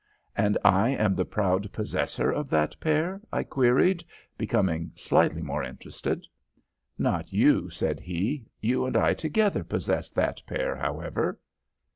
[0.35, 4.03] "'And I am the proud possessor of that pair?' I queried,
[4.35, 6.25] becoming slightly more interested.
[6.97, 8.47] "'Not you,' said he.
[8.59, 11.39] 'You and I together possess that pair, however.'